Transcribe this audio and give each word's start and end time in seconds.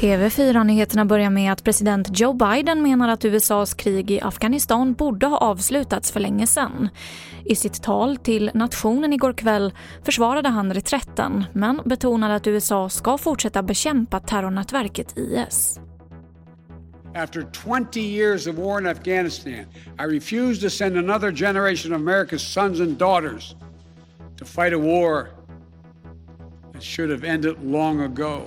TV4-nyheterna 0.00 1.04
börjar 1.04 1.30
med 1.30 1.52
att 1.52 1.64
president 1.64 2.20
Joe 2.20 2.32
Biden 2.32 2.82
menar 2.82 3.08
att 3.08 3.24
USAs 3.24 3.74
krig 3.74 4.10
i 4.10 4.20
Afghanistan 4.20 4.94
borde 4.94 5.26
ha 5.26 5.38
avslutats 5.38 6.12
för 6.12 6.20
länge 6.20 6.46
sedan. 6.46 6.88
I 7.44 7.54
sitt 7.54 7.82
tal 7.82 8.16
till 8.16 8.50
nationen 8.54 9.12
igår 9.12 9.32
kväll 9.32 9.72
försvarade 10.02 10.48
han 10.48 10.74
reträtten 10.74 11.44
men 11.52 11.80
betonade 11.84 12.34
att 12.34 12.46
USA 12.46 12.88
ska 12.88 13.18
fortsätta 13.18 13.62
bekämpa 13.62 14.20
terrornätverket 14.20 15.18
IS. 15.18 15.80
After 17.14 17.46
20 17.92 18.00
years 18.00 18.46
of 18.46 18.54
war 18.54 18.80
in 18.80 18.86
Afghanistan, 18.86 19.66
I 19.98 20.16
refuse 20.16 20.60
to 20.60 20.70
send 20.70 20.96
another 20.96 21.32
generation 21.32 21.92
of 21.92 22.00
America's 22.00 22.52
sons 22.52 22.80
and 22.80 22.98
daughters 22.98 23.56
to 24.46 24.52
fight 24.52 24.72
a 24.72 24.78
war 24.78 25.26
that 26.72 26.82
should 26.82 27.10
have 27.10 27.28
ended 27.28 27.56
long 27.62 28.00
ago. 28.00 28.40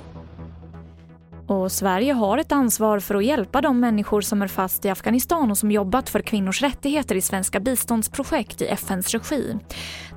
Och 1.47 1.71
Sverige 1.71 2.13
har 2.13 2.37
ett 2.37 2.51
ansvar 2.51 2.99
för 2.99 3.15
att 3.15 3.25
hjälpa 3.25 3.61
de 3.61 3.79
människor 3.79 4.21
som 4.21 4.41
är 4.41 4.47
fast 4.47 4.85
i 4.85 4.89
Afghanistan 4.89 5.51
och 5.51 5.57
som 5.57 5.71
jobbat 5.71 6.09
för 6.09 6.19
kvinnors 6.19 6.61
rättigheter 6.61 7.15
i 7.15 7.21
svenska 7.21 7.59
biståndsprojekt 7.59 8.61
i 8.61 8.67
FNs 8.67 9.11
regi. 9.11 9.57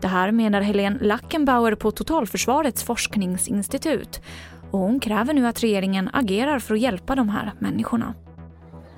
Det 0.00 0.08
här 0.08 0.30
menar 0.30 0.60
Helene 0.60 0.98
Lackenbauer 1.00 1.74
på 1.74 1.90
Totalförsvarets 1.90 2.82
forskningsinstitut. 2.82 4.22
Och 4.70 4.78
hon 4.78 5.00
kräver 5.00 5.34
nu 5.34 5.46
att 5.46 5.62
regeringen 5.62 6.10
agerar 6.12 6.58
för 6.58 6.74
att 6.74 6.80
hjälpa 6.80 7.14
de 7.14 7.28
här 7.28 7.52
människorna. 7.58 8.14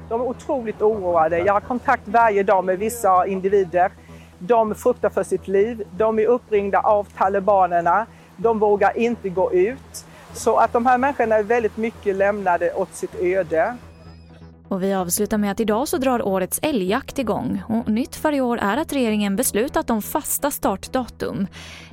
De 0.08 0.20
är 0.20 0.28
otroligt 0.28 0.82
oroade. 0.82 1.38
Jag 1.38 1.52
har 1.52 1.60
kontakt 1.60 2.08
varje 2.08 2.42
dag 2.42 2.64
med 2.64 2.78
vissa 2.78 3.26
individer. 3.26 3.92
De 4.38 4.74
fruktar 4.74 5.10
för 5.10 5.22
sitt 5.22 5.48
liv. 5.48 5.86
De 5.96 6.18
är 6.18 6.26
uppringda 6.26 6.80
av 6.80 7.04
talibanerna. 7.16 8.06
De 8.36 8.58
vågar 8.58 8.98
inte 8.98 9.28
gå 9.28 9.52
ut. 9.52 10.04
Så 10.32 10.56
att 10.56 10.72
de 10.72 10.86
här 10.86 10.98
människorna 10.98 11.36
är 11.36 11.42
väldigt 11.42 11.76
mycket 11.76 12.16
lämnade 12.16 12.74
åt 12.74 12.94
sitt 12.94 13.14
öde. 13.20 13.76
Och 14.74 14.82
vi 14.82 14.94
avslutar 14.94 15.38
med 15.38 15.50
att 15.50 15.60
idag 15.60 15.88
så 15.88 15.96
drar 15.96 16.26
årets 16.26 16.58
älgjakt 16.62 17.18
igång. 17.18 17.62
Och 17.68 17.88
nytt 17.88 18.16
för 18.16 18.32
i 18.32 18.40
år 18.40 18.58
är 18.58 18.76
att 18.76 18.92
regeringen 18.92 19.36
beslutat 19.36 19.90
om 19.90 20.02
fasta 20.02 20.50
startdatum. 20.50 21.46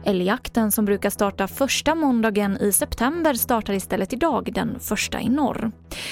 Älgjakten 0.04 0.72
som 0.72 0.86
brukar 0.86 1.10
starta 1.10 1.48
första 1.48 1.96
måndagen 1.96 2.58
i 2.58 2.72
september 2.72 3.34
startar 3.34 3.74
istället 3.74 4.14
idag 4.14 4.50
den 4.54 4.80
första 4.80 5.22
i 5.22 5.30
norr 5.30 5.72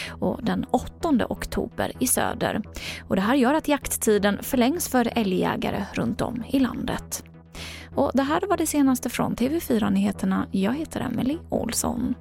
och 0.09 0.39
den 0.43 0.65
8 0.71 1.09
oktober 1.29 1.91
i 1.99 2.07
söder. 2.07 2.61
Och 3.07 3.15
det 3.15 3.21
här 3.21 3.35
gör 3.35 3.53
att 3.53 3.67
jakttiden 3.67 4.37
förlängs 4.41 4.89
för 4.89 5.11
älgjägare 5.15 5.85
runt 5.93 6.21
om 6.21 6.43
i 6.49 6.59
landet. 6.59 7.23
Och 7.95 8.11
det 8.13 8.23
här 8.23 8.47
var 8.49 8.57
det 8.57 8.67
senaste 8.67 9.09
från 9.09 9.35
TV4 9.35 9.89
Nyheterna. 9.89 10.47
Jag 10.51 10.73
heter 10.73 10.99
Emily 10.99 11.37
Olsson. 11.49 12.15